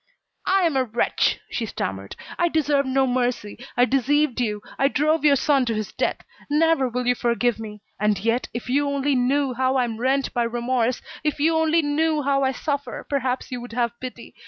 [0.47, 3.59] "I am a wretch," she stammered, "I deserve no mercy.
[3.77, 6.23] I deceived you, I drove your son to his death.
[6.49, 7.83] Never will you forgive me.
[7.99, 11.83] And yet, if you only knew how I am rent by remorse, if you only
[11.83, 14.33] knew how I suffer, perhaps you would have pity.